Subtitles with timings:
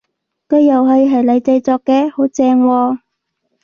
[0.47, 2.09] 個遊戲係你製作嘅？
[2.09, 2.99] 好正喎！